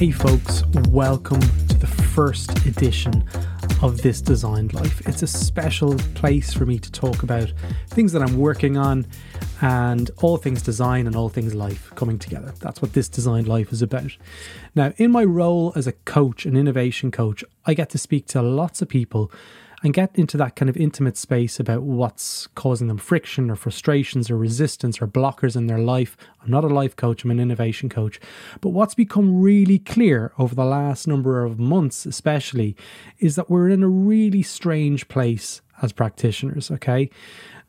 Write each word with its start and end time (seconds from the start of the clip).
Hey, 0.00 0.12
folks, 0.12 0.64
welcome 0.88 1.42
to 1.42 1.76
the 1.76 1.86
first 1.86 2.64
edition 2.64 3.22
of 3.82 4.00
This 4.00 4.22
Designed 4.22 4.72
Life. 4.72 5.06
It's 5.06 5.22
a 5.22 5.26
special 5.26 5.94
place 6.14 6.54
for 6.54 6.64
me 6.64 6.78
to 6.78 6.90
talk 6.90 7.22
about 7.22 7.52
things 7.88 8.12
that 8.12 8.22
I'm 8.22 8.38
working 8.38 8.78
on 8.78 9.06
and 9.60 10.10
all 10.22 10.38
things 10.38 10.62
design 10.62 11.06
and 11.06 11.14
all 11.14 11.28
things 11.28 11.54
life 11.54 11.92
coming 11.96 12.18
together. 12.18 12.54
That's 12.60 12.80
what 12.80 12.94
This 12.94 13.10
Designed 13.10 13.46
Life 13.46 13.72
is 13.72 13.82
about. 13.82 14.16
Now, 14.74 14.94
in 14.96 15.10
my 15.10 15.22
role 15.22 15.74
as 15.76 15.86
a 15.86 15.92
coach, 15.92 16.46
an 16.46 16.56
innovation 16.56 17.10
coach, 17.10 17.44
I 17.66 17.74
get 17.74 17.90
to 17.90 17.98
speak 17.98 18.26
to 18.28 18.40
lots 18.40 18.80
of 18.80 18.88
people 18.88 19.30
and 19.82 19.94
get 19.94 20.10
into 20.14 20.36
that 20.36 20.56
kind 20.56 20.68
of 20.68 20.76
intimate 20.76 21.16
space 21.16 21.58
about 21.58 21.82
what's 21.82 22.46
causing 22.48 22.88
them 22.88 22.98
friction 22.98 23.50
or 23.50 23.56
frustrations 23.56 24.30
or 24.30 24.36
resistance 24.36 25.00
or 25.00 25.06
blockers 25.06 25.56
in 25.56 25.66
their 25.66 25.78
life. 25.78 26.16
I'm 26.42 26.50
not 26.50 26.64
a 26.64 26.68
life 26.68 26.96
coach, 26.96 27.24
I'm 27.24 27.30
an 27.30 27.40
innovation 27.40 27.88
coach. 27.88 28.20
But 28.60 28.70
what's 28.70 28.94
become 28.94 29.40
really 29.40 29.78
clear 29.78 30.32
over 30.38 30.54
the 30.54 30.64
last 30.64 31.06
number 31.06 31.44
of 31.44 31.58
months, 31.58 32.04
especially, 32.04 32.76
is 33.18 33.36
that 33.36 33.48
we're 33.48 33.70
in 33.70 33.82
a 33.82 33.88
really 33.88 34.42
strange 34.42 35.08
place 35.08 35.62
as 35.80 35.92
practitioners, 35.92 36.70
okay? 36.70 37.08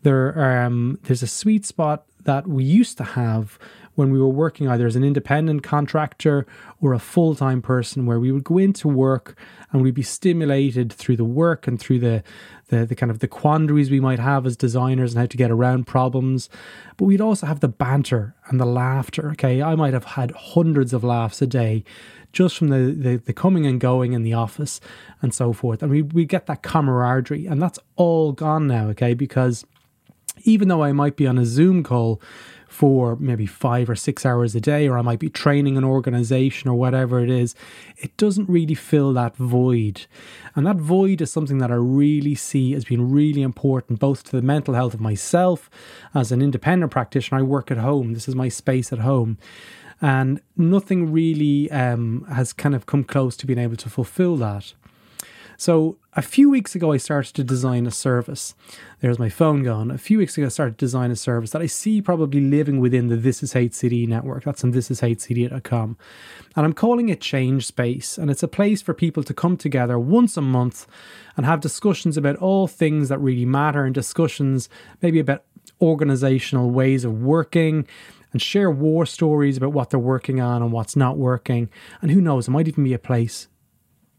There 0.04 0.64
um, 0.64 1.00
there's 1.04 1.24
a 1.24 1.28
sweet 1.28 1.66
spot 1.66 2.06
that 2.24 2.48
we 2.48 2.64
used 2.64 2.98
to 2.98 3.04
have 3.04 3.58
when 3.96 4.12
we 4.12 4.20
were 4.20 4.30
working 4.30 4.68
either 4.68 4.88
as 4.88 4.96
an 4.96 5.04
independent 5.04 5.64
contractor 5.64 6.46
or 6.80 6.94
a 6.94 7.00
full 7.00 7.36
time 7.36 7.62
person, 7.62 8.06
where 8.06 8.20
we 8.20 8.32
would 8.32 8.44
go 8.44 8.58
into 8.58 8.88
work 8.88 9.38
and 9.72 9.82
we'd 9.82 9.94
be 9.94 10.02
stimulated 10.02 10.92
through 10.92 11.18
the 11.18 11.26
work 11.26 11.68
and 11.68 11.80
through 11.80 12.00
the, 12.00 12.24
the, 12.70 12.86
the 12.86 12.96
kind 12.96 13.12
of 13.12 13.20
the 13.20 13.28
quandaries 13.28 13.92
we 13.92 14.00
might 14.00 14.20
have 14.20 14.46
as 14.46 14.56
designers 14.56 15.14
and 15.14 15.20
how 15.20 15.26
to 15.26 15.38
get 15.38 15.52
around 15.52 15.88
problems. 15.88 16.50
But 16.98 17.06
we'd 17.06 17.22
also 17.22 17.46
have 17.46 17.60
the 17.60 17.68
banter 17.68 18.36
and 18.48 18.60
the 18.60 18.66
laughter. 18.66 19.32
Okay, 19.32 19.62
I 19.62 19.76
might 19.76 19.94
have 19.94 20.06
had 20.06 20.32
hundreds 20.32 20.94
of 20.94 21.04
laughs 21.04 21.42
a 21.42 21.48
day 21.48 21.84
just 22.32 22.58
from 22.58 22.70
the, 22.70 22.94
the, 22.94 23.18
the, 23.18 23.34
coming 23.34 23.66
and 23.66 23.80
going 23.80 24.14
in 24.14 24.24
the 24.24 24.34
office 24.34 24.80
and 25.22 25.34
so 25.34 25.52
forth. 25.52 25.84
And 25.84 25.92
we, 25.92 26.02
we 26.02 26.24
get 26.24 26.46
that 26.46 26.64
camaraderie, 26.64 27.46
and 27.46 27.62
that's 27.62 27.78
all 27.98 28.32
gone 28.32 28.68
now, 28.68 28.88
okay? 28.88 29.14
Because 29.14 29.66
even 30.44 30.68
though 30.68 30.84
I 30.84 30.92
might 30.92 31.16
be 31.16 31.28
on 31.28 31.38
a 31.38 31.46
Zoom 31.46 31.84
call 31.84 32.22
for 32.68 33.18
maybe 33.18 33.46
five 33.46 33.90
or 33.90 33.96
six 33.96 34.26
hours 34.26 34.56
a 34.56 34.62
day, 34.62 34.88
or 34.88 34.98
I 34.98 35.02
might 35.02 35.20
be 35.20 35.30
training 35.30 35.78
an 35.78 35.84
organization 35.84 36.70
or 36.70 36.76
whatever 36.76 37.20
it 37.20 37.30
is, 37.30 37.54
it 37.98 38.16
doesn't 38.16 38.50
really 38.50 38.76
fill 38.76 39.12
that 39.14 39.36
void. 39.36 40.06
And 40.56 40.66
that 40.66 40.78
void 40.78 41.22
is 41.22 41.32
something 41.32 41.58
that 41.58 41.70
I 41.70 41.76
really 41.76 42.34
see 42.34 42.74
as 42.74 42.86
being 42.86 43.12
really 43.12 43.42
important, 43.42 44.00
both 44.00 44.24
to 44.26 44.32
the 44.32 44.42
mental 44.42 44.74
health 44.74 44.94
of 44.94 45.02
myself 45.02 45.70
as 46.16 46.32
an 46.32 46.42
independent 46.42 46.92
practitioner. 46.92 47.40
I 47.40 47.44
work 47.44 47.72
at 47.72 47.78
home, 47.78 48.14
this 48.14 48.30
is 48.30 48.36
my 48.36 48.48
space 48.48 48.94
at 48.94 49.00
home. 49.00 49.38
And 50.02 50.42
nothing 50.58 51.12
really 51.12 51.70
um, 51.72 52.26
has 52.34 52.54
kind 52.54 52.74
of 52.74 52.86
come 52.86 53.04
close 53.04 53.38
to 53.38 53.46
being 53.46 53.60
able 53.60 53.76
to 53.76 53.90
fulfill 53.90 54.38
that. 54.38 54.74
So 55.62 56.00
a 56.14 56.24
few 56.24 56.50
weeks 56.50 56.74
ago, 56.74 56.92
I 56.92 56.98
started 56.98 57.36
to 57.36 57.44
design 57.44 57.86
a 57.86 57.92
service. 57.92 58.56
There's 59.00 59.20
my 59.20 59.30
phone 59.30 59.62
gone. 59.62 59.92
A 59.92 59.98
few 60.00 60.18
weeks 60.18 60.36
ago, 60.36 60.48
I 60.48 60.50
started 60.50 60.80
to 60.80 60.84
design 60.84 61.12
a 61.12 61.16
service 61.16 61.52
that 61.52 61.62
I 61.62 61.68
see 61.68 62.02
probably 62.02 62.42
living 62.42 62.80
within 62.80 63.10
the 63.10 63.16
This 63.16 63.44
Is 63.44 63.54
HCD 63.54 64.08
network. 64.08 64.44
That's 64.44 64.64
on 64.64 64.74
thisishcd.com. 64.74 65.98
And 66.56 66.66
I'm 66.66 66.74
calling 66.74 67.10
it 67.10 67.20
ChangeSpace. 67.20 68.18
And 68.18 68.32
it's 68.32 68.42
a 68.42 68.48
place 68.48 68.82
for 68.82 68.96
people 68.96 69.22
to 69.22 69.36
come 69.36 69.56
together 69.56 70.00
once 70.00 70.36
a 70.36 70.42
month 70.42 70.88
and 71.38 71.46
have 71.46 71.62
discussions 71.62 72.18
about 72.18 72.38
all 72.38 72.66
things 72.66 73.10
that 73.10 73.20
really 73.20 73.46
matter 73.46 73.86
and 73.86 73.94
discussions 73.94 74.68
maybe 75.04 75.20
about 75.20 75.44
organizational 75.80 76.72
ways 76.72 77.06
of 77.06 77.22
working 77.22 77.86
and 78.34 78.42
share 78.42 78.72
war 78.72 79.06
stories 79.06 79.58
about 79.58 79.74
what 79.74 79.92
they're 79.92 80.00
working 80.00 80.42
on 80.42 80.64
and 80.64 80.72
what's 80.72 80.96
not 80.96 81.20
working. 81.20 81.70
And 82.02 82.10
who 82.10 82.20
knows, 82.20 82.48
it 82.48 82.52
might 82.52 82.68
even 82.68 82.84
be 82.84 82.96
a 82.96 83.00
place 83.00 83.48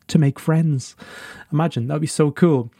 to 0.09 0.19
make 0.19 0.39
friends. 0.39 0.97
Imagine 1.53 1.87
that'd 1.87 2.01
be 2.01 2.07
so 2.07 2.31
cool. 2.31 2.71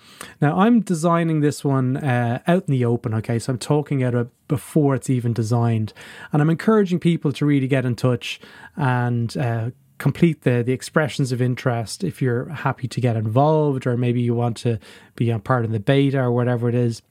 Now 0.41 0.59
I'm 0.59 0.81
designing 0.81 1.41
this 1.41 1.65
one 1.65 1.97
uh, 1.97 2.41
out 2.47 2.65
in 2.69 2.73
the 2.73 2.85
open. 2.85 3.15
Okay, 3.15 3.39
so 3.39 3.53
I'm 3.53 3.59
talking 3.59 4.03
about 4.03 4.27
it 4.27 4.49
before 4.49 4.95
it's 4.95 5.11
even 5.11 5.33
designed, 5.33 5.93
and 6.33 6.43
I'm 6.43 6.51
encouraging 6.51 7.01
people 7.01 7.33
to 7.33 7.47
really 7.47 7.69
get 7.69 7.85
in 7.85 7.97
touch 7.97 8.41
and. 8.77 9.37
Uh, 9.37 9.71
complete 9.99 10.43
the 10.43 10.65
the 10.65 10.73
expressions 10.73 11.31
of 11.31 11.41
interest 11.41 12.03
if 12.03 12.21
you're 12.21 12.49
happy 12.49 12.89
to 12.89 13.01
get 13.01 13.15
involved 13.15 13.87
or 13.87 13.97
maybe 13.97 14.21
you 14.21 14.35
want 14.35 14.57
to 14.57 14.77
be 15.15 15.31
a 15.31 15.39
part 15.39 15.65
of 15.65 15.71
the 15.71 15.79
beta 15.79 16.19
or 16.19 16.33
whatever 16.33 16.69
it 16.69 16.75
is 16.75 17.03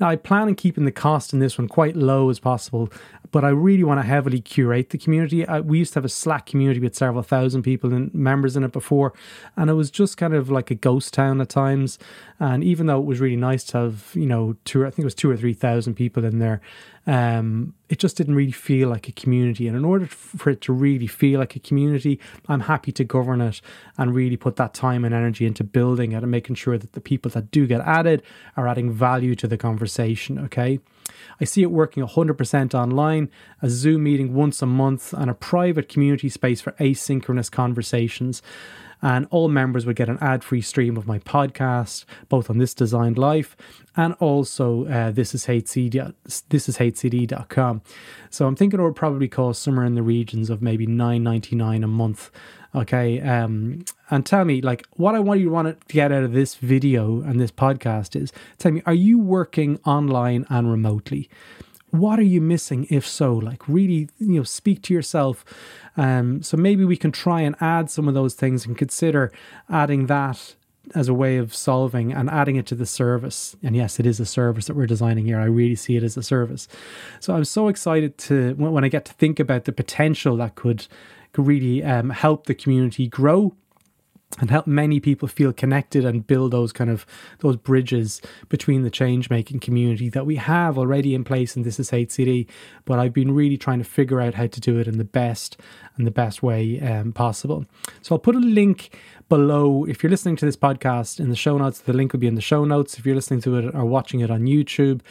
now, 0.00 0.08
I 0.08 0.16
plan 0.16 0.48
on 0.48 0.54
keeping 0.54 0.84
the 0.84 0.92
cost 0.92 1.32
in 1.32 1.38
this 1.38 1.58
one 1.58 1.68
quite 1.68 1.96
low 1.96 2.30
as 2.30 2.38
possible, 2.38 2.90
but 3.30 3.44
I 3.44 3.48
really 3.48 3.84
want 3.84 3.98
to 4.00 4.06
heavily 4.06 4.40
curate 4.40 4.90
the 4.90 4.98
community. 4.98 5.46
I, 5.46 5.60
we 5.60 5.78
used 5.78 5.92
to 5.94 5.98
have 5.98 6.04
a 6.04 6.08
Slack 6.08 6.46
community 6.46 6.80
with 6.80 6.94
several 6.94 7.22
thousand 7.22 7.62
people 7.62 7.92
and 7.92 8.12
members 8.14 8.56
in 8.56 8.64
it 8.64 8.72
before, 8.72 9.12
and 9.56 9.70
it 9.70 9.74
was 9.74 9.90
just 9.90 10.16
kind 10.16 10.34
of 10.34 10.50
like 10.50 10.70
a 10.70 10.74
ghost 10.74 11.14
town 11.14 11.40
at 11.40 11.48
times. 11.48 11.98
And 12.38 12.62
even 12.62 12.86
though 12.86 13.00
it 13.00 13.06
was 13.06 13.20
really 13.20 13.36
nice 13.36 13.64
to 13.64 13.78
have, 13.78 14.10
you 14.14 14.26
know, 14.26 14.56
two, 14.64 14.84
I 14.84 14.90
think 14.90 15.00
it 15.00 15.04
was 15.04 15.14
two 15.14 15.30
or 15.30 15.36
three 15.36 15.54
thousand 15.54 15.94
people 15.94 16.24
in 16.24 16.38
there, 16.38 16.60
um, 17.06 17.74
it 17.88 17.98
just 17.98 18.16
didn't 18.16 18.34
really 18.34 18.52
feel 18.52 18.88
like 18.88 19.08
a 19.08 19.12
community. 19.12 19.66
And 19.66 19.76
in 19.76 19.84
order 19.84 20.06
for 20.06 20.50
it 20.50 20.60
to 20.62 20.72
really 20.72 21.06
feel 21.06 21.40
like 21.40 21.56
a 21.56 21.60
community, 21.60 22.20
I'm 22.48 22.60
happy 22.60 22.92
to 22.92 23.04
govern 23.04 23.40
it 23.40 23.60
and 23.98 24.14
really 24.14 24.36
put 24.36 24.56
that 24.56 24.72
time 24.74 25.04
and 25.04 25.14
energy 25.14 25.44
into 25.44 25.64
building 25.64 26.12
it 26.12 26.22
and 26.22 26.30
making 26.30 26.56
sure 26.56 26.78
that 26.78 26.92
the 26.92 27.00
people 27.00 27.30
that 27.32 27.50
do 27.50 27.66
get 27.66 27.80
added 27.82 28.22
are 28.56 28.68
adding 28.68 28.92
value 28.92 29.34
to 29.36 29.46
the 29.46 29.58
conversation. 29.58 30.38
Okay. 30.38 30.78
I 31.40 31.44
see 31.44 31.62
it 31.62 31.70
working 31.70 32.04
100% 32.06 32.74
online, 32.74 33.30
a 33.60 33.68
Zoom 33.68 34.04
meeting 34.04 34.34
once 34.34 34.62
a 34.62 34.66
month, 34.66 35.12
and 35.12 35.30
a 35.30 35.34
private 35.34 35.88
community 35.88 36.28
space 36.28 36.60
for 36.60 36.72
asynchronous 36.72 37.50
conversations 37.50 38.42
and 39.02 39.26
all 39.30 39.48
members 39.48 39.84
would 39.84 39.96
get 39.96 40.08
an 40.08 40.18
ad-free 40.20 40.62
stream 40.62 40.96
of 40.96 41.06
my 41.06 41.18
podcast, 41.18 42.04
both 42.28 42.48
on 42.48 42.58
This 42.58 42.72
Designed 42.72 43.18
Life 43.18 43.56
and 43.96 44.14
also 44.14 44.86
uh, 44.86 45.10
this 45.10 45.34
is 45.34 45.46
HCD, 45.46 46.14
this 46.48 46.68
is 46.68 46.78
HCD.com. 46.78 47.82
So 48.30 48.46
I'm 48.46 48.56
thinking 48.56 48.80
it 48.80 48.82
would 48.82 48.96
probably 48.96 49.28
cost 49.28 49.62
somewhere 49.62 49.84
in 49.84 49.94
the 49.94 50.02
regions 50.02 50.50
of 50.50 50.62
maybe 50.62 50.86
nine 50.86 51.22
ninety 51.22 51.56
nine 51.56 51.84
a 51.84 51.88
month. 51.88 52.30
Okay, 52.74 53.20
um, 53.20 53.84
and 54.10 54.24
tell 54.24 54.46
me, 54.46 54.62
like, 54.62 54.86
what 54.92 55.14
I 55.14 55.18
want 55.18 55.40
you 55.40 55.46
to 55.46 55.52
want 55.52 55.68
to 55.68 55.92
get 55.92 56.10
out 56.10 56.22
of 56.22 56.32
this 56.32 56.54
video 56.54 57.20
and 57.20 57.38
this 57.38 57.50
podcast 57.50 58.16
is, 58.16 58.32
tell 58.56 58.72
me, 58.72 58.82
are 58.86 58.94
you 58.94 59.18
working 59.18 59.78
online 59.84 60.46
and 60.48 60.70
remotely? 60.70 61.28
What 61.92 62.18
are 62.18 62.24
you 62.24 62.40
missing 62.40 62.86
if 62.90 63.06
so 63.06 63.34
like 63.34 63.68
really 63.68 64.08
you 64.18 64.38
know 64.38 64.42
speak 64.42 64.82
to 64.82 64.94
yourself 64.94 65.44
um, 65.96 66.42
so 66.42 66.56
maybe 66.56 66.84
we 66.84 66.96
can 66.96 67.12
try 67.12 67.42
and 67.42 67.54
add 67.60 67.90
some 67.90 68.08
of 68.08 68.14
those 68.14 68.34
things 68.34 68.64
and 68.66 68.78
consider 68.78 69.30
adding 69.68 70.06
that 70.06 70.54
as 70.94 71.08
a 71.08 71.14
way 71.14 71.36
of 71.36 71.54
solving 71.54 72.12
and 72.12 72.28
adding 72.28 72.56
it 72.56 72.66
to 72.66 72.74
the 72.74 72.86
service. 72.86 73.54
And 73.62 73.76
yes, 73.76 74.00
it 74.00 74.06
is 74.06 74.18
a 74.18 74.26
service 74.26 74.66
that 74.66 74.74
we're 74.74 74.86
designing 74.86 75.24
here. 75.24 75.38
I 75.38 75.44
really 75.44 75.76
see 75.76 75.96
it 75.96 76.02
as 76.02 76.16
a 76.16 76.22
service. 76.22 76.66
So 77.20 77.34
I'm 77.34 77.44
so 77.44 77.68
excited 77.68 78.18
to 78.18 78.54
when 78.54 78.84
I 78.84 78.88
get 78.88 79.04
to 79.04 79.12
think 79.12 79.38
about 79.38 79.64
the 79.64 79.72
potential 79.72 80.36
that 80.38 80.56
could, 80.56 80.86
could 81.32 81.46
really 81.46 81.84
um, 81.84 82.10
help 82.10 82.46
the 82.46 82.54
community 82.54 83.06
grow 83.06 83.54
and 84.40 84.50
help 84.50 84.66
many 84.66 84.98
people 84.98 85.28
feel 85.28 85.52
connected 85.52 86.04
and 86.04 86.26
build 86.26 86.52
those 86.52 86.72
kind 86.72 86.90
of 86.90 87.06
those 87.40 87.56
bridges 87.56 88.20
between 88.48 88.82
the 88.82 88.90
change 88.90 89.28
making 89.28 89.60
community 89.60 90.08
that 90.08 90.26
we 90.26 90.36
have 90.36 90.78
already 90.78 91.14
in 91.14 91.22
place 91.24 91.56
in 91.56 91.62
this 91.62 91.78
is 91.78 91.90
HCD. 91.90 92.46
But 92.84 92.98
I've 92.98 93.12
been 93.12 93.32
really 93.32 93.56
trying 93.56 93.78
to 93.78 93.84
figure 93.84 94.20
out 94.20 94.34
how 94.34 94.46
to 94.46 94.60
do 94.60 94.78
it 94.78 94.88
in 94.88 94.98
the 94.98 95.04
best 95.04 95.60
and 95.96 96.06
the 96.06 96.10
best 96.10 96.42
way 96.42 96.80
um, 96.80 97.12
possible. 97.12 97.66
So 98.00 98.14
I'll 98.14 98.20
put 98.20 98.34
a 98.34 98.40
link 98.40 98.98
below. 99.28 99.84
If 99.84 100.02
you're 100.02 100.10
listening 100.10 100.36
to 100.36 100.46
this 100.46 100.56
podcast 100.56 101.20
in 101.20 101.28
the 101.28 101.36
show 101.36 101.58
notes 101.58 101.80
the 101.80 101.92
link 101.92 102.12
will 102.12 102.20
be 102.20 102.26
in 102.26 102.34
the 102.34 102.40
show 102.40 102.64
notes. 102.64 102.98
If 102.98 103.06
you're 103.06 103.14
listening 103.14 103.42
to 103.42 103.56
it 103.56 103.74
or 103.74 103.84
watching 103.84 104.20
it 104.20 104.30
on 104.30 104.42
YouTube 104.42 105.02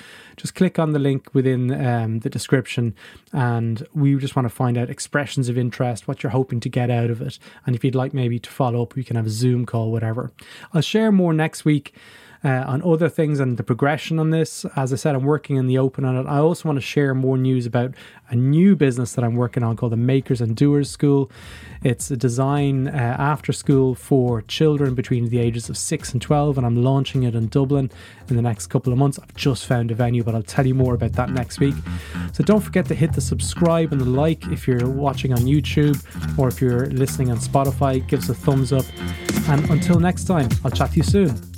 just 0.41 0.56
click 0.56 0.79
on 0.79 0.91
the 0.91 1.00
link 1.00 1.29
within 1.33 1.71
um, 1.85 2.19
the 2.19 2.29
description 2.29 2.95
and 3.31 3.88
we 3.94 4.15
just 4.18 4.35
want 4.35 4.45
to 4.45 4.53
find 4.53 4.75
out 4.75 4.89
expressions 4.89 5.50
of 5.50 5.57
interest 5.57 6.07
what 6.07 6.23
you're 6.23 6.31
hoping 6.31 6.59
to 6.59 6.69
get 6.69 6.89
out 6.89 7.12
of 7.12 7.21
it 7.21 7.38
and 7.65 7.75
if 7.75 7.83
you'd 7.83 7.95
like 7.95 8.13
maybe 8.13 8.39
to 8.39 8.50
follow 8.50 8.81
up 8.81 8.95
we 8.95 9.03
can 9.11 9.17
have 9.17 9.27
a 9.27 9.29
Zoom 9.29 9.65
call, 9.65 9.91
whatever. 9.91 10.31
I'll 10.73 10.81
share 10.81 11.11
more 11.11 11.33
next 11.33 11.65
week. 11.65 11.93
Uh, 12.43 12.63
on 12.65 12.81
other 12.81 13.07
things 13.07 13.39
and 13.39 13.57
the 13.57 13.63
progression 13.63 14.17
on 14.17 14.31
this. 14.31 14.65
As 14.75 14.91
I 14.91 14.95
said, 14.95 15.13
I'm 15.13 15.25
working 15.25 15.57
in 15.57 15.67
the 15.67 15.77
open 15.77 16.03
on 16.03 16.17
it. 16.17 16.27
I 16.27 16.39
also 16.39 16.67
want 16.67 16.77
to 16.77 16.81
share 16.81 17.13
more 17.13 17.38
news 17.38 17.67
about 17.67 17.93
a 18.29 18.35
new 18.35 18.75
business 18.75 19.13
that 19.13 19.23
I'm 19.23 19.35
working 19.35 19.61
on 19.61 19.75
called 19.75 19.91
the 19.91 19.97
Makers 19.97 20.41
and 20.41 20.55
Doers 20.55 20.89
School. 20.89 21.29
It's 21.83 22.09
a 22.09 22.17
design 22.17 22.88
uh, 22.88 22.91
after 22.91 23.51
school 23.51 23.93
for 23.93 24.41
children 24.43 24.95
between 24.95 25.29
the 25.29 25.38
ages 25.38 25.69
of 25.69 25.77
6 25.77 26.13
and 26.13 26.21
12, 26.21 26.57
and 26.57 26.65
I'm 26.65 26.83
launching 26.83 27.23
it 27.23 27.35
in 27.35 27.47
Dublin 27.47 27.91
in 28.29 28.35
the 28.35 28.41
next 28.41 28.67
couple 28.67 28.94
of 28.94 28.97
months. 28.97 29.19
I've 29.21 29.35
just 29.35 29.65
found 29.65 29.91
a 29.91 29.95
venue, 29.95 30.23
but 30.23 30.33
I'll 30.33 30.41
tell 30.41 30.65
you 30.65 30.73
more 30.73 30.95
about 30.95 31.13
that 31.13 31.29
next 31.29 31.59
week. 31.59 31.75
So 32.33 32.44
don't 32.44 32.61
forget 32.61 32.85
to 32.87 32.95
hit 32.95 33.13
the 33.13 33.21
subscribe 33.21 33.91
and 33.91 34.01
the 34.01 34.05
like 34.05 34.47
if 34.47 34.67
you're 34.67 34.87
watching 34.89 35.33
on 35.33 35.39
YouTube 35.41 36.01
or 36.39 36.47
if 36.47 36.61
you're 36.61 36.87
listening 36.87 37.31
on 37.31 37.37
Spotify. 37.37 38.05
Give 38.07 38.19
us 38.19 38.29
a 38.29 38.33
thumbs 38.33 38.71
up. 38.71 38.85
And 39.47 39.69
until 39.69 39.99
next 39.99 40.25
time, 40.25 40.49
I'll 40.63 40.71
chat 40.71 40.91
to 40.91 40.97
you 40.97 41.03
soon. 41.03 41.50